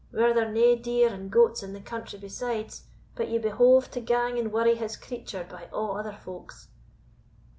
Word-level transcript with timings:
were 0.11 0.33
there 0.33 0.49
nae 0.51 0.73
deer 0.73 1.13
and 1.13 1.29
goats 1.29 1.61
in 1.61 1.73
the 1.73 1.79
country 1.79 2.17
besides, 2.17 2.87
but 3.13 3.29
ye 3.29 3.37
behoved 3.37 3.91
to 3.91 4.01
gang 4.01 4.39
and 4.39 4.51
worry 4.51 4.73
his 4.73 4.97
creature, 4.97 5.45
by 5.47 5.69
a' 5.71 5.75
other 5.75 6.11
folk's?" 6.25 6.69